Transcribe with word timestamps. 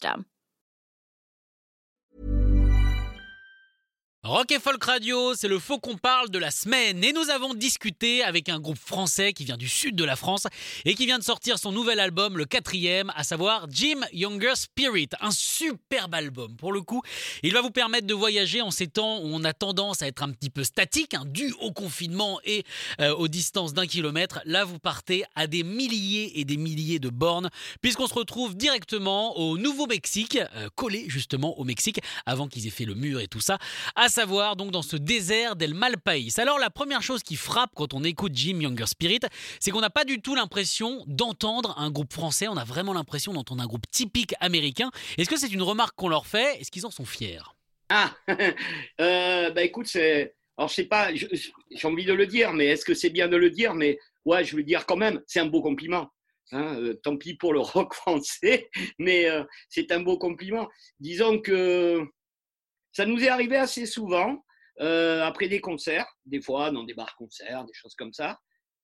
system. 0.00 0.29
Rock 4.22 4.52
et 4.52 4.60
Folk 4.60 4.84
Radio, 4.84 5.34
c'est 5.34 5.48
le 5.48 5.58
faux 5.58 5.78
qu'on 5.78 5.96
parle 5.96 6.28
de 6.28 6.38
la 6.38 6.50
semaine. 6.50 7.02
Et 7.02 7.14
nous 7.14 7.30
avons 7.30 7.54
discuté 7.54 8.22
avec 8.22 8.50
un 8.50 8.60
groupe 8.60 8.76
français 8.78 9.32
qui 9.32 9.46
vient 9.46 9.56
du 9.56 9.66
sud 9.66 9.96
de 9.96 10.04
la 10.04 10.14
France 10.14 10.46
et 10.84 10.94
qui 10.94 11.06
vient 11.06 11.18
de 11.18 11.24
sortir 11.24 11.58
son 11.58 11.72
nouvel 11.72 11.98
album, 11.98 12.36
le 12.36 12.44
quatrième, 12.44 13.10
à 13.16 13.24
savoir 13.24 13.66
Jim 13.70 14.02
Younger 14.12 14.56
Spirit. 14.56 15.08
Un 15.22 15.30
superbe 15.30 16.14
album. 16.14 16.54
Pour 16.56 16.74
le 16.74 16.82
coup, 16.82 17.00
il 17.42 17.54
va 17.54 17.62
vous 17.62 17.70
permettre 17.70 18.06
de 18.06 18.12
voyager 18.12 18.60
en 18.60 18.70
ces 18.70 18.88
temps 18.88 19.20
où 19.20 19.24
on 19.24 19.42
a 19.42 19.54
tendance 19.54 20.02
à 20.02 20.06
être 20.06 20.22
un 20.22 20.32
petit 20.32 20.50
peu 20.50 20.64
statique, 20.64 21.14
hein, 21.14 21.24
dû 21.24 21.54
au 21.58 21.72
confinement 21.72 22.40
et 22.44 22.64
euh, 23.00 23.14
aux 23.14 23.28
distances 23.28 23.72
d'un 23.72 23.86
kilomètre. 23.86 24.42
Là, 24.44 24.66
vous 24.66 24.78
partez 24.78 25.24
à 25.34 25.46
des 25.46 25.62
milliers 25.62 26.38
et 26.38 26.44
des 26.44 26.58
milliers 26.58 26.98
de 26.98 27.08
bornes, 27.08 27.48
puisqu'on 27.80 28.06
se 28.06 28.14
retrouve 28.14 28.54
directement 28.54 29.38
au 29.38 29.56
Nouveau-Mexique, 29.56 30.38
euh, 30.56 30.68
collé 30.74 31.06
justement 31.08 31.58
au 31.58 31.64
Mexique, 31.64 32.02
avant 32.26 32.48
qu'ils 32.48 32.66
aient 32.66 32.70
fait 32.70 32.84
le 32.84 32.94
mur 32.94 33.18
et 33.18 33.26
tout 33.26 33.40
ça. 33.40 33.56
Savoir 34.10 34.56
donc 34.56 34.70
dans 34.70 34.82
ce 34.82 34.96
désert 34.96 35.56
d'El 35.56 35.74
Malpaís. 35.74 36.34
Alors 36.38 36.58
la 36.58 36.68
première 36.68 37.02
chose 37.02 37.22
qui 37.22 37.36
frappe 37.36 37.70
quand 37.74 37.94
on 37.94 38.04
écoute 38.04 38.32
Jim 38.34 38.60
Younger 38.60 38.86
Spirit, 38.86 39.20
c'est 39.58 39.70
qu'on 39.70 39.80
n'a 39.80 39.90
pas 39.90 40.04
du 40.04 40.20
tout 40.20 40.34
l'impression 40.34 41.04
d'entendre 41.06 41.74
un 41.78 41.90
groupe 41.90 42.12
français, 42.12 42.48
on 42.48 42.56
a 42.56 42.64
vraiment 42.64 42.92
l'impression 42.92 43.32
d'entendre 43.32 43.62
un 43.62 43.66
groupe 43.66 43.90
typique 43.90 44.34
américain. 44.40 44.90
Est-ce 45.16 45.30
que 45.30 45.38
c'est 45.38 45.52
une 45.52 45.62
remarque 45.62 45.96
qu'on 45.96 46.08
leur 46.08 46.26
fait? 46.26 46.60
Est-ce 46.60 46.70
qu'ils 46.70 46.84
en 46.84 46.90
sont 46.90 47.06
fiers? 47.06 47.40
Ah, 47.88 48.14
euh, 49.00 49.50
bah 49.50 49.62
écoute, 49.62 49.86
c'est... 49.86 50.34
Alors 50.58 50.68
je 50.68 50.74
sais 50.74 50.84
pas, 50.84 51.14
j'ai 51.14 51.88
envie 51.88 52.04
de 52.04 52.12
le 52.12 52.26
dire, 52.26 52.52
mais 52.52 52.66
est-ce 52.66 52.84
que 52.84 52.92
c'est 52.92 53.08
bien 53.08 53.28
de 53.28 53.36
le 53.36 53.50
dire? 53.50 53.74
Mais 53.74 53.98
ouais, 54.26 54.44
je 54.44 54.56
veux 54.56 54.62
dire 54.62 54.84
quand 54.84 54.96
même, 54.96 55.22
c'est 55.26 55.40
un 55.40 55.46
beau 55.46 55.62
compliment. 55.62 56.10
Hein, 56.52 56.76
euh, 56.80 56.94
tant 56.94 57.16
pis 57.16 57.34
pour 57.34 57.52
le 57.52 57.60
rock 57.60 57.94
français, 57.94 58.68
mais 58.98 59.30
euh, 59.30 59.44
c'est 59.68 59.92
un 59.92 60.00
beau 60.00 60.18
compliment. 60.18 60.68
Disons 60.98 61.38
que 61.38 62.04
ça 62.92 63.06
nous 63.06 63.22
est 63.22 63.28
arrivé 63.28 63.56
assez 63.56 63.86
souvent, 63.86 64.44
euh, 64.80 65.22
après 65.22 65.48
des 65.48 65.60
concerts, 65.60 66.06
des 66.24 66.40
fois 66.40 66.70
dans 66.70 66.84
des 66.84 66.94
bars-concerts, 66.94 67.64
des 67.64 67.74
choses 67.74 67.94
comme 67.94 68.12
ça, 68.12 68.40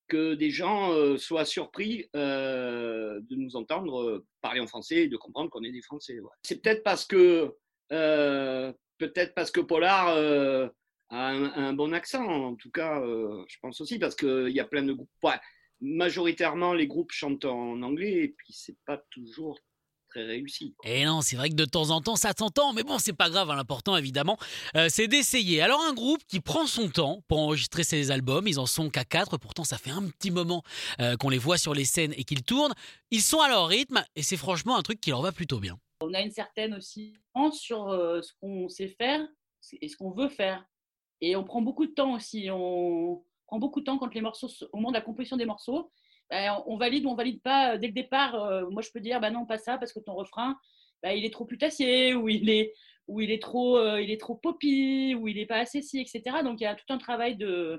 que 0.09 0.35
des 0.35 0.51
gens 0.51 0.93
euh, 0.93 1.17
soient 1.17 1.45
surpris 1.45 2.09
euh, 2.15 3.19
de 3.23 3.35
nous 3.35 3.57
entendre 3.57 4.25
parler 4.41 4.61
en 4.61 4.67
français 4.67 5.05
et 5.05 5.09
de 5.09 5.17
comprendre 5.17 5.51
qu'on 5.51 5.63
est 5.63 5.73
des 5.73 5.83
Français. 5.83 6.19
C'est 6.43 6.63
peut-être 6.63 6.85
parce 6.85 7.05
que 7.05 7.55
peut-être 7.89 9.35
parce 9.35 9.51
que 9.51 9.61
Polar 9.61 10.09
a 11.09 11.29
un, 11.29 11.73
bon 11.73 11.93
accent, 11.93 12.25
en 12.25 12.57
tout 12.57 12.71
cas, 12.71 13.01
je 13.01 13.57
pense 13.61 13.81
aussi, 13.81 13.99
parce 13.99 14.15
qu'il 14.15 14.51
y 14.51 14.61
a 14.61 14.65
plein 14.65 14.83
de 14.83 14.93
groupes. 14.93 15.09
majoritairement, 15.81 16.75
les 16.75 16.87
groupes 16.87 17.13
chantent 17.13 17.45
en 17.45 17.81
anglais 17.83 18.25
et 18.25 18.29
puis 18.29 18.53
c'est 18.53 18.77
pas 18.85 19.03
toujours 19.11 19.59
réussi. 20.25 20.75
Et 20.85 21.05
non, 21.05 21.21
c'est 21.21 21.37
vrai 21.37 21.51
que 21.51 21.55
de 21.55 21.65
temps 21.65 21.91
en 21.91 22.01
temps, 22.01 22.17
ça 22.17 22.33
s'entend, 22.37 22.73
mais 22.73 22.83
bon, 22.83 22.99
c'est 22.99 23.13
pas 23.13 23.31
grave. 23.31 23.51
Hein, 23.51 23.57
l'important, 23.57 23.97
évidemment, 23.97 24.39
euh, 24.77 24.89
c'est 24.89 25.09
d'essayer. 25.09 25.61
Alors, 25.61 25.81
un 25.83 25.93
groupe 25.93 26.23
qui 26.27 26.41
prend 26.41 26.67
son 26.67 26.89
temps 26.89 27.23
pour 27.29 27.39
enregistrer 27.39 27.85
ses 27.85 28.11
albums, 28.11 28.47
ils 28.47 28.59
en 28.59 28.67
sont 28.67 28.91
qu'à 28.91 29.05
quatre. 29.05 29.39
Pourtant, 29.39 29.65
ça 29.65 29.79
fait 29.79 29.91
un 29.91 30.07
petit 30.09 30.31
moment 30.31 30.63
euh, 31.01 31.17
qu'on 31.17 31.29
les 31.29 31.39
voit 31.39 31.59
sur 31.59 31.75
les 31.75 31.85
scènes 31.85 32.15
et 32.17 32.25
qu'ils 32.25 32.43
tournent. 32.43 32.75
Ils 33.11 33.23
sont 33.23 33.41
à 33.41 33.49
leur 33.49 33.69
rythme 33.69 34.05
et 34.15 34.23
c'est 34.23 34.37
franchement 34.37 34.77
un 34.77 34.83
truc 34.83 35.01
qui 35.01 35.11
leur 35.11 35.23
va 35.23 35.33
plutôt 35.33 35.59
bien. 35.59 35.79
On 36.01 36.13
a 36.13 36.21
une 36.21 36.31
certaine 36.31 36.75
aussi 36.75 37.15
sur 37.53 37.89
euh, 37.89 38.23
ce 38.23 38.33
qu'on 38.41 38.69
sait 38.69 38.89
faire 38.89 39.27
et 39.81 39.89
ce 39.89 39.97
qu'on 39.97 40.11
veut 40.11 40.29
faire. 40.29 40.65
Et 41.21 41.37
on 41.37 41.45
prend 41.45 41.63
beaucoup 41.63 41.87
de 41.87 41.93
temps 41.93 42.15
aussi. 42.15 42.49
On 42.51 43.23
prend 43.47 43.59
beaucoup 43.59 43.81
de 43.81 43.85
temps 43.85 43.99
quand 43.99 44.13
les 44.15 44.21
morceaux, 44.21 44.49
au 44.73 44.77
moment 44.77 44.91
de 44.91 44.97
la 44.97 45.03
composition 45.03 45.37
des 45.37 45.47
morceaux. 45.47 45.91
Ben, 46.31 46.61
on 46.67 46.77
valide 46.77 47.07
ou 47.07 47.11
on 47.11 47.15
valide 47.15 47.41
pas 47.43 47.75
euh, 47.75 47.79
dès 47.79 47.87
le 47.87 47.93
départ. 47.93 48.35
Euh, 48.35 48.69
moi, 48.71 48.83
je 48.83 48.91
peux 48.91 49.01
dire, 49.01 49.21
bah 49.21 49.31
non, 49.31 49.47
pas 49.47 49.59
ça, 49.59 49.79
parce 49.79 49.93
que 49.93 50.01
ton 50.01 50.15
refrain, 50.15 50.57
bah, 51.03 51.15
il 51.15 51.25
est 51.25 51.33
trop 51.33 51.45
putassier, 51.45 52.15
ou 52.15 52.29
il 52.29 52.51
est, 52.51 52.73
ou 53.07 53.21
il 53.21 53.31
est 53.31 53.41
trop, 53.41 53.79
euh, 53.79 54.03
il 54.03 54.11
est 54.11 54.21
trop 54.21 54.35
poppy, 54.35 55.15
ou 55.15 55.29
il 55.29 55.39
est 55.39 55.47
pas 55.47 55.59
assez 55.59 55.83
si, 55.83 56.01
etc. 56.01 56.23
Donc, 56.43 56.61
il 56.61 56.65
y 56.65 56.67
a 56.67 56.75
tout 56.75 56.93
un 56.93 56.99
travail 56.99 57.37
de. 57.37 57.77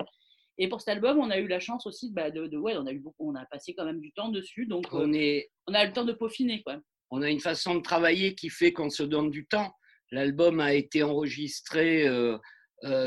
Et 0.60 0.70
pour 0.70 0.82
cet 0.82 0.90
album, 0.90 1.20
on 1.20 1.30
a 1.30 1.38
eu 1.38 1.48
la 1.48 1.60
chance 1.60 1.86
aussi 1.86 2.12
bah, 2.12 2.32
de, 2.32 2.58
ouais, 2.58 2.76
on 2.78 2.88
a 2.88 2.92
eu 2.92 3.00
beaucoup, 3.00 3.30
on 3.30 3.36
a 3.36 3.46
passé 3.46 3.76
quand 3.76 3.86
même 3.86 4.00
du 4.00 4.12
temps 4.14 4.30
dessus, 4.30 4.66
donc 4.66 4.88
on, 4.92 5.14
est, 5.14 5.52
on 5.68 5.74
a 5.74 5.86
le 5.86 5.94
temps 5.94 6.06
de 6.06 6.14
peaufiner, 6.14 6.64
quoi. 6.64 6.78
On 7.12 7.22
a 7.22 7.30
une 7.30 7.40
façon 7.40 7.76
de 7.76 7.82
travailler 7.82 8.34
qui 8.34 8.50
fait 8.50 8.74
qu'on 8.74 8.90
se 8.90 9.04
donne 9.04 9.30
du 9.30 9.46
temps. 9.46 9.72
L'album 10.12 10.60
a 10.60 10.74
été 10.74 11.04
enregistré 11.04 12.06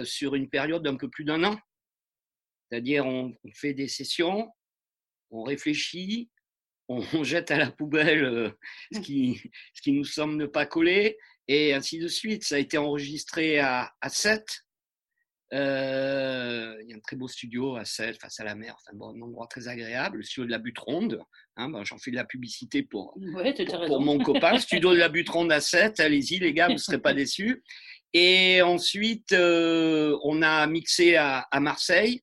sur 0.05 0.34
une 0.34 0.49
période 0.49 0.83
d'un 0.83 0.97
peu 0.97 1.11
plus 1.11 1.25
d'un 1.25 1.45
an. 1.45 1.59
C'est-à-dire, 2.71 3.05
on, 3.05 3.34
fait 3.55 3.75
des 3.75 3.89
sessions, 3.89 4.49
on 5.30 5.42
réfléchit, 5.42 6.30
on, 6.88 7.24
jette 7.24 7.50
à 7.50 7.58
la 7.58 7.70
poubelle 7.70 8.24
euh, 8.24 8.50
ce, 8.92 8.98
mmh. 8.98 9.02
qui, 9.02 9.42
ce 9.74 9.82
qui 9.82 9.92
nous 9.92 10.04
semble 10.04 10.36
ne 10.36 10.46
pas 10.46 10.66
coller, 10.66 11.18
et 11.46 11.74
ainsi 11.74 11.98
de 11.98 12.08
suite. 12.08 12.44
Ça 12.44 12.56
a 12.56 12.58
été 12.58 12.78
enregistré 12.78 13.58
à, 13.58 13.92
à 14.00 14.08
7. 14.08 14.44
Euh, 15.52 16.76
il 16.82 16.91
y 16.91 16.92
a 16.92 16.96
un 16.96 17.00
très 17.00 17.16
beau 17.16 17.26
studio 17.26 17.76
à 17.76 17.84
7, 17.84 18.20
face 18.20 18.38
à 18.38 18.44
la 18.44 18.54
mer, 18.54 18.76
enfin, 18.76 18.96
bon, 18.96 19.10
un 19.10 19.20
endroit 19.20 19.48
très 19.48 19.66
agréable, 19.66 20.18
le 20.18 20.22
studio 20.22 20.46
de 20.46 20.50
la 20.50 20.58
Butte 20.58 20.78
Ronde. 20.78 21.20
Hein, 21.56 21.70
ben, 21.70 21.84
J'en 21.84 21.98
fais 21.98 22.12
de 22.12 22.16
la 22.16 22.24
publicité 22.24 22.82
pour, 22.82 23.16
pour, 23.86 24.00
mon 24.00 24.18
copain. 24.18 24.58
studio 24.60 24.92
de 24.92 24.98
la 24.98 25.08
Butte 25.08 25.28
Ronde 25.28 25.50
à 25.50 25.60
7, 25.60 25.98
allez-y 25.98 26.38
les 26.38 26.52
gars, 26.52 26.68
vous 26.68 26.74
ne 26.74 26.78
serez 26.78 27.00
pas 27.00 27.14
déçus. 27.14 27.62
Et 28.12 28.62
ensuite, 28.62 29.32
euh, 29.32 30.16
on 30.22 30.42
a 30.42 30.66
mixé 30.66 31.16
à, 31.16 31.41
à 31.50 31.60
Marseille. 31.60 32.22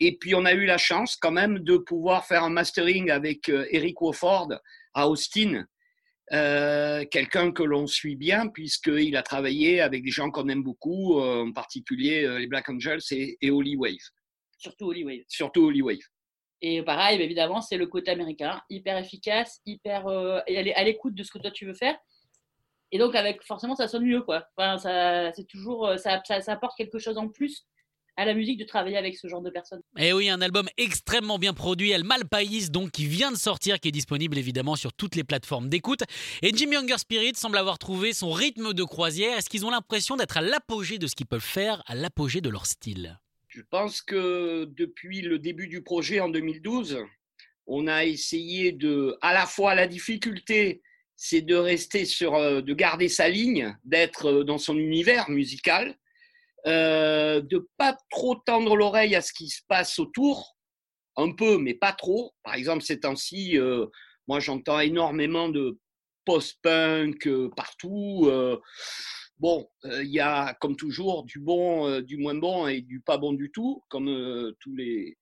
Et 0.00 0.16
puis, 0.16 0.34
on 0.34 0.44
a 0.44 0.52
eu 0.52 0.66
la 0.66 0.78
chance 0.78 1.16
quand 1.16 1.32
même 1.32 1.60
de 1.60 1.78
pouvoir 1.78 2.26
faire 2.26 2.44
un 2.44 2.50
mastering 2.50 3.10
avec 3.10 3.48
euh, 3.48 3.66
Eric 3.70 4.00
Wofford 4.02 4.52
à 4.92 5.08
Austin, 5.08 5.64
euh, 6.32 7.04
quelqu'un 7.10 7.52
que 7.52 7.62
l'on 7.62 7.86
suit 7.86 8.16
bien 8.16 8.48
puisqu'il 8.48 9.16
a 9.16 9.22
travaillé 9.22 9.80
avec 9.80 10.04
des 10.04 10.10
gens 10.10 10.30
qu'on 10.30 10.48
aime 10.48 10.62
beaucoup, 10.62 11.20
euh, 11.20 11.46
en 11.46 11.52
particulier 11.52 12.26
les 12.38 12.46
Black 12.46 12.68
Angels 12.68 13.00
et, 13.10 13.50
Holy 13.50 13.76
Wave. 13.76 13.94
Surtout 14.58 14.86
Holy 14.86 15.04
Wave. 15.04 15.24
Surtout 15.28 15.64
Holy 15.66 15.82
Wave. 15.82 15.98
Et 16.62 16.82
pareil, 16.82 17.20
évidemment, 17.20 17.60
c'est 17.60 17.76
le 17.76 17.86
côté 17.86 18.10
américain, 18.10 18.60
hyper 18.70 18.96
efficace, 18.98 19.60
hyper 19.66 20.08
et 20.46 20.74
à 20.74 20.84
l'écoute 20.84 21.14
de 21.14 21.22
ce 21.22 21.30
que 21.30 21.38
toi 21.38 21.50
tu 21.50 21.66
veux 21.66 21.74
faire. 21.74 21.96
Et 22.92 22.98
donc, 22.98 23.14
avec 23.14 23.42
forcément, 23.42 23.74
ça 23.74 23.88
sonne 23.88 24.06
mieux, 24.06 24.22
quoi. 24.22 24.46
Enfin, 24.56 24.78
ça, 24.78 25.32
c'est 25.32 25.46
toujours, 25.46 25.98
ça, 25.98 26.22
ça 26.24 26.52
apporte 26.52 26.76
quelque 26.76 26.98
chose 26.98 27.18
en 27.18 27.28
plus 27.28 27.66
à 28.16 28.24
la 28.24 28.34
musique 28.34 28.58
de 28.58 28.64
travailler 28.64 28.96
avec 28.96 29.16
ce 29.16 29.28
genre 29.28 29.42
de 29.42 29.50
personnes. 29.50 29.82
Et 29.98 30.08
eh 30.08 30.12
oui, 30.12 30.28
un 30.28 30.40
album 30.40 30.68
extrêmement 30.76 31.38
bien 31.38 31.52
produit, 31.52 31.90
El 31.90 32.04
Malpaís, 32.04 32.70
donc 32.70 32.90
qui 32.90 33.06
vient 33.06 33.30
de 33.30 33.36
sortir, 33.36 33.78
qui 33.78 33.88
est 33.88 33.92
disponible 33.92 34.38
évidemment 34.38 34.76
sur 34.76 34.92
toutes 34.92 35.16
les 35.16 35.24
plateformes 35.24 35.68
d'écoute. 35.68 36.00
Et 36.42 36.50
Jim 36.54 36.72
Younger 36.72 36.98
Spirit 36.98 37.34
semble 37.34 37.58
avoir 37.58 37.78
trouvé 37.78 38.12
son 38.12 38.30
rythme 38.30 38.72
de 38.72 38.84
croisière. 38.84 39.36
Est-ce 39.36 39.50
qu'ils 39.50 39.66
ont 39.66 39.70
l'impression 39.70 40.16
d'être 40.16 40.36
à 40.36 40.40
l'apogée 40.40 40.98
de 40.98 41.06
ce 41.06 41.14
qu'ils 41.14 41.26
peuvent 41.26 41.40
faire, 41.40 41.82
à 41.86 41.94
l'apogée 41.94 42.40
de 42.40 42.48
leur 42.48 42.66
style? 42.66 43.18
Je 43.48 43.62
pense 43.62 44.02
que 44.02 44.64
depuis 44.76 45.20
le 45.20 45.38
début 45.38 45.68
du 45.68 45.82
projet 45.82 46.20
en 46.20 46.28
2012, 46.28 46.98
on 47.66 47.86
a 47.86 48.04
essayé 48.04 48.72
de, 48.72 49.16
à 49.20 49.32
la 49.32 49.46
fois 49.46 49.74
la 49.74 49.86
difficulté, 49.86 50.82
c'est 51.16 51.40
de 51.40 51.54
rester 51.54 52.04
sur, 52.04 52.34
euh, 52.34 52.60
de 52.60 52.74
garder 52.74 53.08
sa 53.08 53.28
ligne, 53.28 53.76
d'être 53.84 54.26
euh, 54.26 54.44
dans 54.44 54.58
son 54.58 54.76
univers 54.76 55.30
musical, 55.30 55.96
euh, 56.66 57.40
de 57.42 57.68
pas 57.76 57.96
trop 58.10 58.34
tendre 58.34 58.76
l'oreille 58.76 59.14
à 59.14 59.22
ce 59.22 59.32
qui 59.32 59.48
se 59.48 59.60
passe 59.68 60.00
autour, 60.00 60.56
un 61.16 61.32
peu, 61.32 61.58
mais 61.58 61.74
pas 61.74 61.92
trop. 61.92 62.32
Par 62.42 62.54
exemple, 62.54 62.82
ces 62.82 63.00
temps-ci, 63.00 63.56
euh, 63.56 63.86
moi 64.26 64.40
j'entends 64.40 64.80
énormément 64.80 65.48
de 65.48 65.78
post-punk 66.24 67.28
euh, 67.28 67.50
partout. 67.56 68.28
bon, 69.38 69.68
il 69.84 70.10
y 70.10 70.18
a 70.18 70.54
comme 70.54 70.76
toujours 70.76 71.24
du 71.24 71.38
bon, 71.38 72.00
du 72.00 72.16
moins 72.16 72.34
bon 72.34 72.66
et 72.66 72.80
du 72.80 73.00
pas 73.00 73.18
bon 73.18 73.32
du 73.32 73.52
tout, 73.52 73.84
comme 73.88 74.52
tous 74.58 74.74
les. 74.74 75.16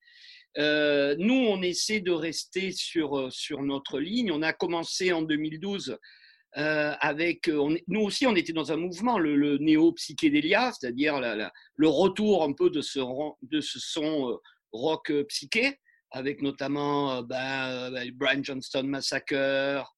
nous, 0.56 1.46
on 1.48 1.60
essaie 1.60 2.00
de 2.00 2.12
rester 2.12 2.72
sur, 2.72 3.30
sur 3.30 3.62
notre 3.62 4.00
ligne. 4.00 4.32
On 4.32 4.40
a 4.40 4.54
commencé 4.54 5.12
en 5.12 5.20
2012 5.20 5.98
avec, 6.54 7.48
nous 7.48 8.00
aussi, 8.00 8.26
on 8.26 8.36
était 8.36 8.52
dans 8.52 8.72
un 8.72 8.76
mouvement, 8.76 9.18
le, 9.18 9.58
néo-psychédélia, 9.58 10.72
c'est-à-dire 10.72 11.20
le 11.20 11.88
retour 11.88 12.44
un 12.44 12.52
peu 12.52 12.70
de 12.70 12.80
ce, 12.80 13.00
son 13.60 14.40
rock 14.72 15.12
psyché, 15.28 15.78
avec 16.10 16.42
notamment 16.42 17.22
ben, 17.22 17.92
Brian 18.14 18.42
Johnston 18.42 18.84
Massacre, 18.84 19.92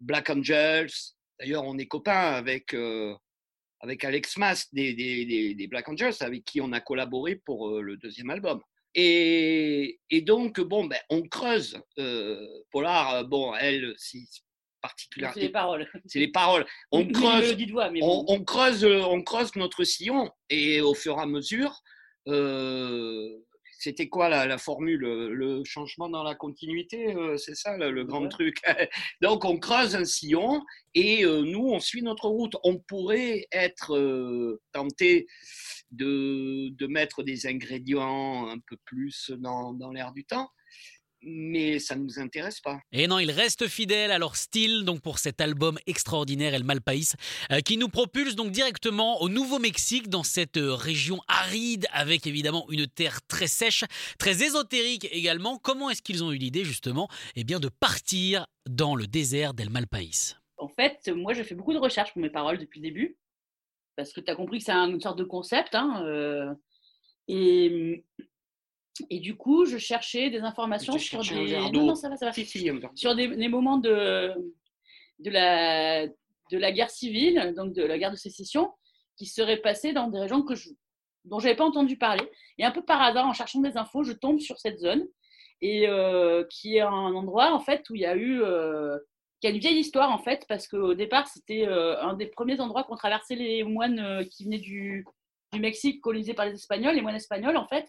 Black 0.00 0.30
Angels. 0.30 0.92
D'ailleurs, 1.40 1.64
on 1.64 1.78
est 1.78 1.86
copains 1.86 2.34
avec, 2.34 2.74
avec 3.80 4.04
Alex 4.04 4.36
Mas 4.36 4.72
des, 4.72 5.66
Black 5.68 5.88
Angels, 5.88 6.14
avec 6.20 6.44
qui 6.44 6.60
on 6.60 6.72
a 6.72 6.80
collaboré 6.80 7.36
pour 7.36 7.80
le 7.80 7.96
deuxième 7.96 8.30
album. 8.30 8.60
Et, 8.94 9.98
donc, 10.22 10.60
bon, 10.60 10.86
ben, 10.86 10.98
on 11.10 11.22
creuse. 11.22 11.80
Polar, 12.70 13.24
bon, 13.26 13.54
elle, 13.56 13.94
si 13.96 14.28
C'est 15.34 15.40
les 15.40 15.48
paroles. 15.48 15.88
C'est 16.06 16.18
les 16.18 16.30
paroles. 16.30 16.66
On 16.92 17.06
creuse, 17.06 17.56
on, 18.02 18.24
on, 18.28 18.44
creuse, 18.44 18.84
on 18.84 19.22
creuse 19.22 19.54
notre 19.56 19.84
sillon 19.84 20.30
et 20.50 20.80
au 20.80 20.94
fur 20.94 21.18
et 21.18 21.22
à 21.22 21.26
mesure, 21.26 21.82
c'était 23.78 24.08
quoi 24.08 24.28
la, 24.28 24.58
formule 24.58 25.00
Le 25.00 25.62
changement 25.64 26.08
dans 26.08 26.24
la 26.24 26.34
continuité, 26.34 27.14
euh, 27.14 27.36
c'est 27.36 27.54
ça 27.54 27.76
le, 27.76 28.04
grand 28.04 28.28
truc? 28.28 28.56
Donc 29.22 29.44
on 29.44 29.58
creuse 29.58 29.94
un 29.94 30.04
sillon 30.04 30.62
et 30.94 31.24
euh, 31.24 31.42
nous 31.42 31.68
on 31.68 31.78
suit 31.78 32.02
notre 32.02 32.28
route. 32.28 32.56
On 32.64 32.78
pourrait 32.78 33.46
être 33.52 33.96
euh, 33.96 34.60
tenté 34.72 35.28
de, 35.92 36.70
de, 36.70 36.86
mettre 36.88 37.22
des 37.22 37.46
ingrédients 37.46 38.48
un 38.48 38.58
peu 38.58 38.76
plus 38.84 39.30
dans, 39.38 39.72
dans 39.72 39.92
l'air 39.92 40.12
du 40.12 40.24
temps 40.24 40.50
mais 41.28 41.78
ça 41.78 41.96
ne 41.96 42.02
nous 42.02 42.18
intéresse 42.18 42.60
pas. 42.60 42.80
Et 42.92 43.06
non, 43.06 43.18
il 43.18 43.30
reste 43.30 43.66
fidèle 43.68 44.10
à 44.10 44.18
leur 44.18 44.36
style 44.36 44.84
donc 44.84 45.00
pour 45.00 45.18
cet 45.18 45.40
album 45.40 45.78
extraordinaire 45.86 46.54
El 46.54 46.64
Malpaís 46.64 47.14
euh, 47.52 47.60
qui 47.60 47.76
nous 47.76 47.88
propulse 47.88 48.34
donc 48.34 48.50
directement 48.50 49.20
au 49.22 49.28
Nouveau-Mexique 49.28 50.08
dans 50.08 50.22
cette 50.22 50.56
euh, 50.56 50.74
région 50.74 51.20
aride 51.28 51.86
avec 51.92 52.26
évidemment 52.26 52.66
une 52.70 52.86
terre 52.86 53.20
très 53.26 53.46
sèche, 53.46 53.84
très 54.18 54.42
ésotérique 54.42 55.08
également. 55.12 55.58
Comment 55.58 55.90
est-ce 55.90 56.02
qu'ils 56.02 56.24
ont 56.24 56.32
eu 56.32 56.38
l'idée 56.38 56.64
justement 56.64 57.08
eh 57.36 57.44
bien 57.44 57.60
de 57.60 57.68
partir 57.68 58.46
dans 58.68 58.94
le 58.94 59.06
désert 59.06 59.54
d'El 59.54 59.70
Malpaís 59.70 60.36
En 60.56 60.68
fait, 60.68 61.10
moi 61.14 61.32
j'ai 61.34 61.44
fait 61.44 61.54
beaucoup 61.54 61.72
de 61.72 61.78
recherches 61.78 62.12
pour 62.12 62.22
mes 62.22 62.30
paroles 62.30 62.58
depuis 62.58 62.80
le 62.80 62.88
début 62.88 63.16
parce 63.98 64.12
que 64.12 64.20
tu 64.20 64.30
as 64.30 64.36
compris 64.36 64.58
que 64.58 64.64
c'est 64.64 64.72
une 64.72 65.00
sorte 65.00 65.18
de 65.18 65.24
concept 65.24 65.74
hein, 65.74 66.04
euh, 66.04 66.54
et 67.26 68.04
et 69.10 69.20
du 69.20 69.36
coup, 69.36 69.64
je 69.64 69.78
cherchais 69.78 70.30
des 70.30 70.40
informations 70.40 70.98
sur 70.98 71.22
des... 71.22 71.70
Non, 71.72 71.94
ça 71.94 72.08
va, 72.08 72.16
ça 72.16 72.26
va. 72.26 72.32
sur 72.94 73.14
des, 73.14 73.48
moments 73.48 73.78
de, 73.78 74.32
de, 75.18 75.30
la, 75.30 76.06
de 76.06 76.58
la 76.58 76.72
guerre 76.72 76.90
civile, 76.90 77.54
donc 77.56 77.72
de 77.72 77.82
la 77.82 77.98
guerre 77.98 78.10
de 78.10 78.16
sécession, 78.16 78.72
qui 79.16 79.26
seraient 79.26 79.58
passés 79.58 79.92
dans 79.92 80.08
des 80.08 80.18
régions 80.18 80.42
que 80.42 80.54
je, 80.54 80.70
dont 81.24 81.38
je 81.38 81.46
n'avais 81.46 81.56
pas 81.56 81.64
entendu 81.64 81.96
parler. 81.96 82.24
Et 82.58 82.64
un 82.64 82.70
peu 82.70 82.82
par 82.82 83.02
hasard, 83.02 83.26
en 83.26 83.32
cherchant 83.32 83.60
des 83.60 83.76
infos, 83.76 84.02
je 84.02 84.12
tombe 84.12 84.40
sur 84.40 84.58
cette 84.58 84.78
zone, 84.78 85.06
et 85.60 85.88
euh, 85.88 86.44
qui 86.50 86.76
est 86.76 86.80
un 86.80 87.14
endroit 87.14 87.52
en 87.52 87.60
fait 87.60 87.88
où 87.90 87.94
il 87.94 88.02
y 88.02 88.06
a 88.06 88.16
eu... 88.16 88.42
Euh, 88.42 88.98
qui 89.40 89.46
a 89.46 89.50
une 89.50 89.58
vieille 89.58 89.78
histoire 89.78 90.10
en 90.10 90.18
fait, 90.18 90.44
parce 90.48 90.66
qu'au 90.66 90.94
départ, 90.94 91.28
c'était 91.28 91.64
euh, 91.64 91.96
un 92.02 92.14
des 92.14 92.26
premiers 92.26 92.58
endroits 92.58 92.82
qu'ont 92.82 92.96
traversé 92.96 93.36
les 93.36 93.62
moines 93.62 94.26
qui 94.32 94.42
venaient 94.42 94.58
du, 94.58 95.06
du 95.52 95.60
Mexique 95.60 96.00
colonisé 96.00 96.34
par 96.34 96.46
les 96.46 96.54
Espagnols, 96.54 96.96
les 96.96 97.02
moines 97.02 97.14
espagnols 97.14 97.56
en 97.56 97.66
fait, 97.68 97.88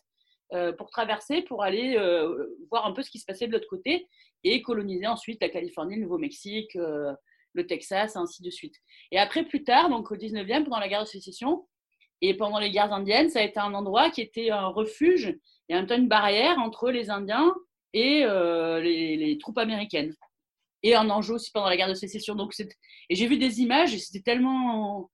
pour 0.78 0.90
traverser, 0.90 1.42
pour 1.44 1.64
aller 1.64 1.96
euh, 1.98 2.58
voir 2.70 2.86
un 2.86 2.92
peu 2.92 3.04
ce 3.04 3.12
qui 3.12 3.20
se 3.20 3.26
passait 3.26 3.48
de 3.48 3.52
l'autre 3.52 3.68
côté 3.70 4.08
et 4.44 4.62
coloniser 4.62 5.06
ensuite 5.06 5.42
la 5.42 5.50
Californie, 5.50 5.96
le 5.96 6.02
Nouveau-Mexique, 6.02 6.76
euh, 6.76 7.14
le 7.54 7.68
Texas, 7.68 8.16
ainsi 8.16 8.42
de 8.42 8.50
suite. 8.50 8.76
Et 9.12 9.20
après, 9.20 9.44
plus 9.44 9.64
tard, 9.64 9.90
donc 9.90 10.12
au 10.12 10.16
19e, 10.16 10.64
pendant 10.64 10.80
la 10.80 10.88
guerre 10.88 11.04
de 11.04 11.08
sécession 11.08 11.68
et 12.22 12.36
pendant 12.36 12.60
les 12.60 12.72
guerres 12.72 12.94
indiennes, 12.94 13.30
ça 13.30 13.40
a 13.40 13.44
été 13.44 13.60
un 13.60 13.74
endroit 13.74 14.10
qui 14.10 14.22
était 14.22 14.50
un 14.50 14.68
refuge 14.68 15.38
et 15.70 15.76
un 15.76 15.86
temps 15.86 15.98
une 15.98 16.08
barrière 16.08 16.58
entre 16.60 16.90
les 16.90 17.10
Indiens 17.10 17.54
et 17.94 18.26
les, 18.26 19.18
les, 19.18 19.38
troupes 19.38 19.58
américaines. 19.58 20.14
Et 20.84 20.96
un 20.96 21.10
enjeu 21.10 21.36
aussi 21.36 21.52
pendant 21.52 21.70
la 21.70 21.78
guerre 21.78 21.88
de 21.88 21.94
sécession. 21.94 22.36
Donc, 22.36 22.54
et 22.60 23.16
j'ai 23.16 23.28
vu 23.28 23.38
des 23.38 23.62
images 23.62 23.94
et 23.94 24.00
c'était 24.00 24.24
tellement 24.24 25.10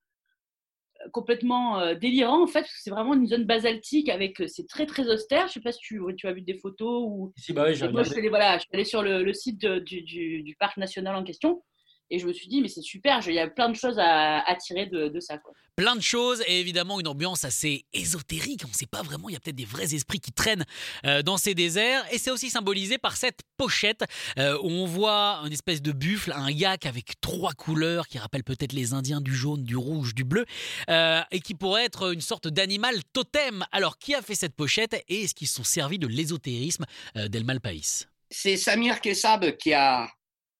complètement 1.12 1.80
euh, 1.80 1.94
délirant 1.94 2.42
en 2.42 2.46
fait, 2.46 2.60
parce 2.60 2.72
que 2.72 2.80
c'est 2.80 2.90
vraiment 2.90 3.14
une 3.14 3.26
zone 3.26 3.44
basaltique 3.44 4.08
avec, 4.08 4.40
euh, 4.40 4.46
c'est 4.46 4.66
très 4.66 4.86
très 4.86 5.08
austère. 5.08 5.48
Je 5.48 5.54
sais 5.54 5.60
pas 5.60 5.72
si 5.72 5.80
tu, 5.80 6.00
tu 6.16 6.26
as 6.26 6.32
vu 6.32 6.42
des 6.42 6.58
photos 6.58 7.04
ou. 7.06 7.32
Si, 7.36 7.52
bah 7.52 7.64
oui, 7.66 7.74
j'ai 7.74 7.86
je 7.86 8.02
suis 8.02 8.18
allée, 8.18 8.28
voilà, 8.28 8.58
je 8.58 8.62
suis 8.62 8.70
allée 8.72 8.84
sur 8.84 9.02
le, 9.02 9.22
le 9.22 9.32
site 9.32 9.64
du, 9.64 10.02
du, 10.02 10.42
du, 10.42 10.56
parc 10.56 10.76
national 10.76 11.14
en 11.16 11.24
question 11.24 11.62
et 12.10 12.18
je 12.18 12.26
me 12.26 12.32
suis 12.32 12.48
dit, 12.48 12.60
mais 12.60 12.68
c'est 12.68 12.82
super, 12.82 13.20
il 13.26 13.34
y 13.34 13.38
a 13.38 13.48
plein 13.48 13.68
de 13.68 13.76
choses 13.76 13.98
à, 13.98 14.40
à 14.40 14.54
tirer 14.54 14.86
de, 14.86 15.08
de 15.08 15.20
ça. 15.20 15.38
Quoi. 15.38 15.52
Plein 15.76 15.94
de 15.94 16.00
choses 16.00 16.42
et 16.46 16.58
évidemment 16.58 17.00
une 17.00 17.08
ambiance 17.08 17.44
assez 17.44 17.84
ésotérique. 17.92 18.62
On 18.64 18.68
ne 18.68 18.74
sait 18.74 18.86
pas 18.86 19.02
vraiment, 19.02 19.28
il 19.28 19.34
y 19.34 19.36
a 19.36 19.40
peut-être 19.40 19.56
des 19.56 19.66
vrais 19.66 19.94
esprits 19.94 20.20
qui 20.20 20.32
traînent 20.32 20.64
euh, 21.04 21.22
dans 21.22 21.36
ces 21.36 21.54
déserts. 21.54 22.02
Et 22.12 22.18
c'est 22.18 22.30
aussi 22.30 22.48
symbolisé 22.48 22.96
par 22.96 23.16
cette 23.16 23.40
pochette 23.58 24.04
euh, 24.38 24.56
où 24.62 24.70
on 24.70 24.86
voit 24.86 25.42
une 25.44 25.52
espèce 25.52 25.82
de 25.82 25.92
buffle, 25.92 26.32
un 26.32 26.50
yak 26.50 26.86
avec 26.86 27.20
trois 27.20 27.52
couleurs 27.52 28.08
qui 28.08 28.16
rappellent 28.18 28.42
peut-être 28.42 28.72
les 28.72 28.94
Indiens 28.94 29.20
du 29.20 29.34
jaune, 29.34 29.64
du 29.64 29.76
rouge, 29.76 30.14
du 30.14 30.24
bleu, 30.24 30.46
euh, 30.88 31.20
et 31.30 31.40
qui 31.40 31.54
pourrait 31.54 31.84
être 31.84 32.14
une 32.14 32.22
sorte 32.22 32.48
d'animal 32.48 33.02
totem. 33.12 33.66
Alors 33.70 33.98
qui 33.98 34.14
a 34.14 34.22
fait 34.22 34.34
cette 34.34 34.54
pochette 34.54 34.94
et 35.08 35.24
est-ce 35.24 35.34
qu'ils 35.34 35.46
sont 35.48 35.64
servis 35.64 35.98
de 35.98 36.06
l'ésotérisme 36.06 36.86
d'El 37.14 37.44
Malpaís 37.44 38.06
C'est 38.30 38.56
Samir 38.56 39.02
Kessab 39.02 39.56
qui 39.58 39.74
a 39.74 40.08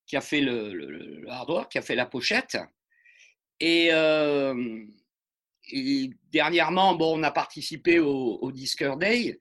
qui 0.06 0.16
a 0.16 0.20
fait 0.20 0.40
le, 0.40 0.72
le, 0.72 1.28
hardware, 1.28 1.68
qui 1.68 1.78
a 1.78 1.82
fait 1.82 1.94
la 1.94 2.06
pochette. 2.06 2.56
Et, 3.60 3.88
euh, 3.92 4.84
dernièrement, 6.30 6.94
bon, 6.94 7.18
on 7.18 7.22
a 7.22 7.30
participé 7.30 7.98
au, 7.98 8.38
au 8.40 8.52
Day 8.52 9.38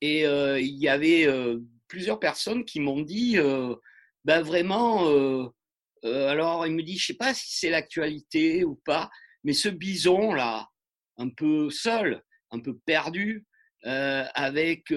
et 0.00 0.26
euh, 0.26 0.58
il 0.58 0.78
y 0.78 0.88
avait 0.88 1.26
euh, 1.26 1.58
plusieurs 1.86 2.18
personnes 2.18 2.64
qui 2.64 2.80
m'ont 2.80 3.02
dit, 3.02 3.36
ben 4.24 4.42
vraiment, 4.42 5.06
alors 6.04 6.66
il 6.66 6.74
me 6.74 6.82
dit, 6.82 6.96
je 6.96 7.06
sais 7.06 7.14
pas 7.14 7.34
si 7.34 7.58
c'est 7.58 7.70
l'actualité 7.70 8.64
ou 8.64 8.76
pas, 8.76 9.10
mais 9.44 9.52
ce 9.52 9.68
bison 9.68 10.32
là, 10.32 10.68
un 11.18 11.28
peu 11.28 11.68
seul, 11.68 12.22
un 12.52 12.60
peu 12.60 12.78
perdu, 12.86 13.44
avec 13.82 14.92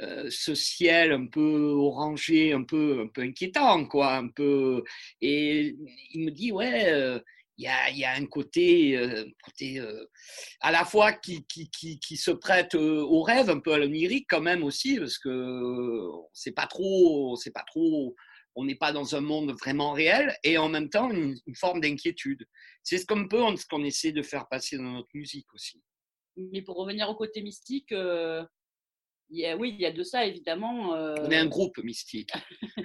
euh, 0.00 0.28
ce 0.30 0.54
ciel 0.54 1.10
un 1.12 1.26
peu 1.26 1.72
orangé, 1.72 2.52
un 2.52 2.62
peu, 2.62 3.00
un 3.04 3.08
peu 3.08 3.22
inquiétant, 3.22 3.84
quoi, 3.86 4.14
un 4.14 4.28
peu. 4.28 4.84
Et 5.20 5.76
il 6.12 6.24
me 6.24 6.30
dit, 6.30 6.52
ouais, 6.52 6.92
euh, 6.92 7.18
il 7.56 7.64
y, 7.64 7.68
a, 7.68 7.90
y, 7.90 8.04
a, 8.04 8.12
un 8.12 8.26
côté, 8.26 8.96
euh, 8.96 9.24
côté 9.44 9.82
à 10.60 10.70
la 10.70 10.84
fois 10.84 11.12
qui, 11.12 11.44
qui, 11.46 11.68
qui, 11.70 11.98
qui 11.98 12.16
se 12.16 12.30
prête 12.30 12.76
au 12.76 13.22
rêve, 13.22 13.50
un 13.50 13.58
peu 13.58 13.72
à 13.72 13.78
l'onirique 13.78 14.26
quand 14.30 14.40
même 14.40 14.62
aussi, 14.62 14.98
parce 14.98 15.18
que 15.18 16.00
c'est 16.32 16.52
pas 16.52 16.66
trop, 16.68 17.34
c'est 17.36 17.50
pas 17.50 17.64
trop, 17.66 18.14
on 18.54 18.64
n'est 18.64 18.76
pas 18.76 18.92
dans 18.92 19.16
un 19.16 19.20
monde 19.20 19.52
vraiment 19.58 19.92
réel, 19.92 20.36
et 20.44 20.58
en 20.58 20.68
même 20.68 20.90
temps 20.90 21.10
une, 21.10 21.36
forme 21.56 21.80
d'inquiétude. 21.80 22.46
C'est 22.84 22.98
ce 22.98 23.06
qu'on 23.06 23.26
peut, 23.26 23.42
ce 23.56 23.66
qu'on 23.66 23.82
essaie 23.84 24.12
de 24.12 24.22
faire 24.22 24.46
passer 24.48 24.76
dans 24.76 24.92
notre 24.92 25.08
musique 25.14 25.52
aussi. 25.52 25.82
Mais 26.36 26.62
pour 26.62 26.76
revenir 26.76 27.08
au 27.08 27.16
côté 27.16 27.42
mystique, 27.42 27.92
oui, 29.30 29.74
il 29.74 29.80
y 29.80 29.86
a 29.86 29.92
de 29.92 30.02
ça, 30.02 30.24
évidemment. 30.24 30.90
On 30.90 31.30
est 31.30 31.36
un 31.36 31.46
groupe 31.46 31.78
mystique. 31.78 32.30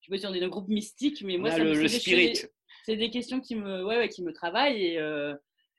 Je 0.00 0.10
sais 0.10 0.10
pas 0.10 0.18
si 0.18 0.26
on 0.26 0.34
est 0.34 0.44
un 0.44 0.48
groupe 0.48 0.68
mystique, 0.68 1.22
mais 1.22 1.38
moi, 1.38 1.50
ça 1.50 1.58
le, 1.58 1.88
spirit. 1.88 2.38
C'est 2.84 2.96
des 2.96 3.08
questions 3.08 3.40
qui 3.40 3.54
me, 3.54 3.84
ouais, 3.86 4.08
qui 4.10 4.22
me 4.22 4.32
travaillent 4.34 4.82
et, 4.84 5.34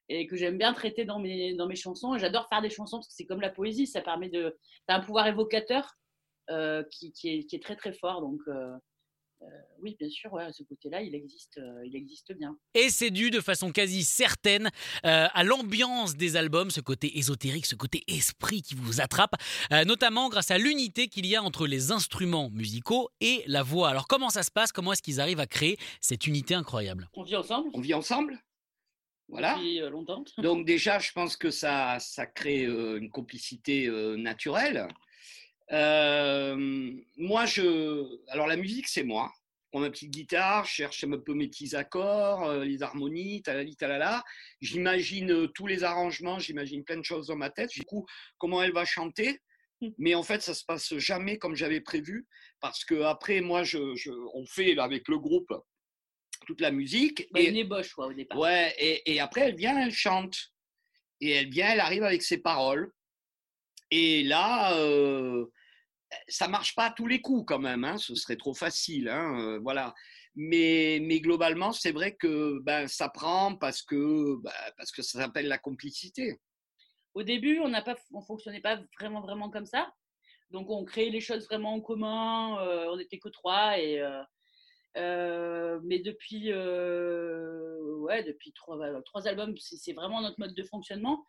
et 0.10 0.25
que 0.25 0.36
j'aime 0.36 0.58
bien 0.58 0.74
traiter 0.74 1.06
dans 1.06 1.20
mes, 1.20 1.54
dans 1.54 1.68
mes 1.68 1.75
chansons. 1.75 2.18
J'adore 2.18 2.48
faire 2.50 2.64
des 2.64 2.72
chansons 2.72 2.98
parce 2.98 3.08
que 3.08 3.14
c'est 3.14 3.25
comme 3.25 3.42
la 3.42 3.52
poésie, 3.52 3.86
ça 3.86 4.02
permet 4.02 4.30
de. 4.30 4.58
Tu 4.88 4.96
un 4.96 5.00
pouvoir 5.00 5.28
évocateur 5.28 5.94
qui, 6.50 7.12
qui, 7.12 7.30
est, 7.30 7.46
qui, 7.46 7.56
est, 7.56 7.64
très 7.64 7.75
très 7.75 7.94
fort. 7.94 8.22
Donc, 8.22 8.42
euh, 8.48 8.75
oui, 9.82 9.96
bien 10.00 10.10
sûr, 10.10 10.32
ce 10.52 10.64
côté-là, 10.64 11.02
il 11.02 11.14
existe, 11.16 11.58
euh, 11.58 11.86
il 11.86 11.96
existe 11.96 12.34
bien. 12.34 12.58
Et 12.74 12.90
c'est 12.90 13.12
dû 13.12 13.30
de 13.30 13.42
façon 13.42 13.72
quasi 13.72 14.04
certaine 14.04 14.70
euh, 15.06 15.28
à 15.32 15.44
l'ambiance 15.44 16.16
des 16.16 16.36
albums, 16.36 16.72
ce 16.72 16.82
côté 16.82 17.18
ésotérique, 17.18 17.66
ce 17.66 17.75
côté 17.75 18.04
esprit 18.08 18.62
qui 18.62 18.75
vous 18.75 19.02
attrape, 19.02 19.36
notamment 19.86 20.30
grâce 20.30 20.52
à 20.52 20.58
l'unité 20.58 21.08
qu'il 21.08 21.25
y 21.25 21.36
a 21.36 21.44
entre 21.44 21.68
les 21.68 21.92
instruments 21.92 22.50
musicaux 22.50 23.10
et 23.22 23.44
la 23.48 23.64
voix. 23.64 23.90
Alors 23.90 24.08
comment 24.08 24.30
ça 24.30 24.44
se 24.44 24.52
passe? 24.52 24.72
Comment 24.72 24.94
est-ce 24.94 25.04
qu'ils 25.04 25.22
arrivent 25.22 25.40
à 25.40 25.48
créer 25.48 25.78
cette 26.02 26.28
unité 26.28 26.54
incroyable? 26.54 27.10
On 27.14 27.24
vit 27.24 27.36
ensemble. 27.36 27.70
On 27.74 27.82
vit 27.82 27.94
ensemble. 27.94 28.40
Voilà. 29.28 29.56
Depuis 29.56 29.80
longtemps. 29.80 30.24
Donc 30.38 30.66
déjà, 30.66 31.00
je 31.00 31.12
pense 31.12 31.38
que 31.38 31.52
ça, 31.52 31.98
ça 32.00 32.25
crée 32.25 32.64
une 32.64 33.10
complicité 33.10 33.90
naturelle. 34.18 34.88
Euh, 35.72 36.94
moi, 37.25 37.46
je. 37.46 38.05
Alors, 38.29 38.48
la 38.48 38.55
musique, 38.55 38.88
c'est 38.88 39.03
moi. 39.03 39.32
Je 39.36 39.70
prends 39.72 39.79
ma 39.82 39.89
petite 39.89 40.12
guitare, 40.12 40.65
je 40.65 40.72
cherche 40.72 41.03
un 41.03 41.17
peu 41.17 41.34
mes 41.34 41.48
petits 41.48 41.75
accords, 41.75 42.44
euh, 42.46 42.63
les 42.63 42.82
harmonies, 42.82 43.41
talali, 43.41 43.75
talala. 43.75 44.24
J'imagine 44.62 45.32
euh, 45.32 45.48
tous 45.48 45.67
les 45.67 45.84
arrangements, 45.84 46.39
j'imagine 46.39 46.86
plein 46.86 46.98
de 46.98 47.03
choses 47.03 47.27
dans 47.27 47.36
ma 47.36 47.50
tête. 47.50 47.72
Du 47.72 47.84
coup, 47.84 48.05
comment 48.38 48.62
elle 48.63 48.72
va 48.72 48.86
chanter? 48.86 49.39
Mmh. 49.82 49.89
Mais 49.98 50.15
en 50.15 50.24
fait, 50.24 50.41
ça 50.41 50.53
se 50.53 50.63
passe 50.63 50.96
jamais 50.98 51.38
comme 51.38 51.55
j'avais 51.55 51.82
prévu. 51.82 52.25
Parce 52.62 52.86
que 52.86 53.01
après, 53.01 53.41
moi, 53.41 53.63
je, 53.63 53.77
on 54.34 54.46
fait 54.46 54.77
avec 54.77 55.08
le 55.10 55.20
groupe 55.20 55.53
toute 56.48 56.62
la 56.62 56.72
musique. 56.72 57.27
Bah, 57.32 57.41
et, 57.41 57.50
une 57.50 57.58
ébauche, 57.58 57.94
quoi, 57.94 58.08
au 58.08 58.13
départ. 58.13 58.39
ouais, 58.39 58.74
et, 58.77 59.13
et 59.13 59.20
après, 59.20 59.41
elle 59.41 59.55
vient, 59.55 59.77
elle 59.77 59.91
chante. 59.91 60.38
Et 61.20 61.32
elle 61.32 61.50
vient, 61.50 61.70
elle 61.70 61.79
arrive 61.79 62.03
avec 62.03 62.22
ses 62.22 62.38
paroles. 62.38 62.91
Et 63.91 64.24
là, 64.24 64.77
euh, 64.77 65.46
ça 66.28 66.48
marche 66.48 66.76
pas 66.76 66.86
à 66.86 66.92
tous 66.92 67.08
les 67.08 67.22
coups 67.22 67.46
quand 67.48 67.60
même. 67.60 67.84
Hein, 67.84 67.98
ce 67.98 68.16
serait 68.16 68.36
trop 68.36 68.54
facile. 68.54 69.10
Hein, 69.10 69.40
euh, 69.40 69.60
voilà. 69.60 69.94
Mais, 70.36 71.00
globalement, 71.22 71.72
c'est 71.72 71.94
vrai 71.94 72.16
que 72.16 72.60
ben, 72.64 72.88
ça 72.88 73.10
prend 73.10 73.56
parce 73.56 73.82
que, 73.82 74.36
ben, 74.42 74.52
parce 74.78 74.92
que 74.92 75.02
ça 75.02 75.20
s'appelle 75.20 75.48
la 75.48 75.58
complicité. 75.58 76.40
Au 77.14 77.24
début, 77.24 77.60
on 77.60 77.72
on 78.14 78.22
fonctionnait 78.22 78.62
pas 78.62 78.82
vraiment, 79.00 79.50
comme 79.50 79.66
ça. 79.66 79.94
Donc, 80.52 80.70
on 80.70 80.84
créait 80.84 81.10
les 81.10 81.22
choses 81.22 81.46
vraiment 81.46 81.74
en 81.74 81.82
commun. 81.82 82.60
euh, 82.60 82.88
on 82.90 82.98
n'était 82.98 83.20
que 83.20 83.30
trois. 83.30 83.76
Euh, 84.98 85.80
mais 85.84 86.00
depuis, 86.00 86.52
trois, 88.54 89.28
albums, 89.28 89.56
c'est 89.58 89.94
vraiment 89.94 90.22
notre 90.22 90.40
mode 90.40 90.54
de 90.54 90.64
fonctionnement. 90.64 91.24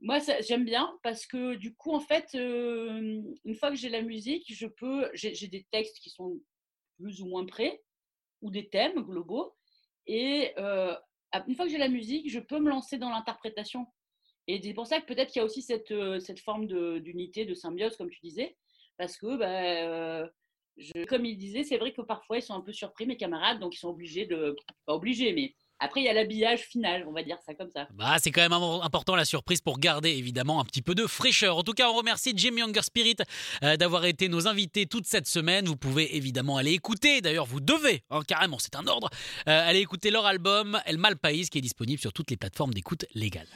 Moi, 0.00 0.18
j'aime 0.40 0.64
bien 0.64 0.96
parce 1.02 1.26
que 1.26 1.54
du 1.54 1.74
coup, 1.74 1.92
en 1.92 2.00
fait, 2.00 2.30
euh, 2.36 3.20
une 3.44 3.54
fois 3.56 3.70
que 3.70 3.76
j'ai 3.76 3.88
la 3.88 4.02
musique, 4.02 4.44
je 4.48 4.66
peux, 4.66 5.10
j'ai 5.14 5.48
des 5.48 5.66
textes 5.72 5.98
qui 5.98 6.10
sont 6.10 6.40
plus 6.96 7.20
ou 7.20 7.26
moins 7.26 7.44
prêts 7.46 7.82
ou 8.40 8.50
des 8.50 8.68
thèmes 8.68 9.02
globaux. 9.02 9.56
Et 10.06 10.52
euh, 10.58 10.94
une 11.48 11.56
fois 11.56 11.66
que 11.66 11.72
j'ai 11.72 11.78
la 11.78 11.88
musique, 11.88 12.30
je 12.30 12.38
peux 12.38 12.60
me 12.60 12.70
lancer 12.70 12.96
dans 12.96 13.10
l'interprétation. 13.10 13.86
Et 14.46 14.62
c'est 14.62 14.72
pour 14.72 14.86
ça 14.86 15.00
que 15.00 15.06
peut-être 15.06 15.30
qu'il 15.32 15.40
y 15.40 15.42
a 15.42 15.44
aussi 15.44 15.62
cette, 15.62 15.90
euh, 15.90 16.20
cette 16.20 16.40
forme 16.40 16.66
d'unité, 17.00 17.44
de, 17.44 17.54
symbiose, 17.54 17.96
comme 17.96 18.08
tu 18.08 18.20
disais, 18.22 18.56
parce 18.96 19.16
que, 19.18 19.36
bah, 19.36 20.30
comme 21.08 21.24
il 21.26 21.36
disait, 21.36 21.64
c'est 21.64 21.76
vrai 21.76 21.92
que 21.92 22.02
parfois 22.02 22.38
ils 22.38 22.42
sont 22.42 22.54
un 22.54 22.60
peu 22.60 22.72
surpris, 22.72 23.06
mes 23.06 23.16
camarades, 23.16 23.58
donc 23.58 23.74
ils 23.74 23.78
sont 23.78 23.90
obligés 23.90 24.26
de. 24.26 24.56
Pas 24.86 24.94
obligés, 24.94 25.32
mais 25.32 25.54
après 25.80 26.00
il 26.00 26.04
y 26.04 26.08
a 26.08 26.12
l'habillage 26.12 26.60
final, 26.60 27.04
on 27.08 27.12
va 27.12 27.22
dire 27.22 27.36
ça 27.46 27.54
comme 27.54 27.70
ça. 27.74 27.88
Bah, 27.94 28.16
c'est 28.22 28.30
quand 28.30 28.40
même 28.40 28.52
im- 28.52 28.80
important 28.82 29.14
la 29.16 29.24
surprise 29.24 29.60
pour 29.60 29.78
garder 29.78 30.10
évidemment 30.10 30.60
un 30.60 30.64
petit 30.64 30.82
peu 30.82 30.94
de 30.94 31.06
fraîcheur. 31.06 31.56
En 31.58 31.62
tout 31.62 31.72
cas, 31.72 31.88
on 31.90 31.94
remercie 31.94 32.32
Jim 32.36 32.56
Younger 32.56 32.82
Spirit 32.82 33.16
euh, 33.62 33.76
d'avoir 33.76 34.04
été 34.04 34.28
nos 34.28 34.46
invités 34.48 34.86
toute 34.86 35.06
cette 35.06 35.26
semaine. 35.26 35.66
Vous 35.66 35.76
pouvez 35.76 36.16
évidemment 36.16 36.56
aller 36.56 36.72
écouter, 36.72 37.20
d'ailleurs 37.20 37.46
vous 37.46 37.60
devez, 37.60 38.02
hein, 38.10 38.20
carrément, 38.26 38.58
c'est 38.58 38.76
un 38.76 38.86
ordre, 38.86 39.08
euh, 39.48 39.68
aller 39.68 39.80
écouter 39.80 40.10
leur 40.10 40.26
album 40.26 40.78
El 40.86 40.98
Mal 40.98 41.16
País 41.16 41.48
qui 41.48 41.58
est 41.58 41.62
disponible 41.62 42.00
sur 42.00 42.12
toutes 42.12 42.30
les 42.30 42.36
plateformes 42.36 42.74
d'écoute 42.74 43.04
légales. 43.14 43.46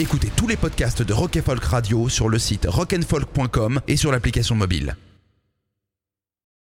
Écoutez 0.00 0.28
tous 0.36 0.46
les 0.46 0.56
podcasts 0.56 1.02
de 1.02 1.12
Rock 1.12 1.36
and 1.36 1.42
Folk 1.42 1.64
Radio 1.64 2.08
sur 2.08 2.28
le 2.28 2.38
site 2.38 2.66
rockandfolk.com 2.68 3.80
et 3.88 3.96
sur 3.96 4.12
l'application 4.12 4.54
mobile. 4.54 4.96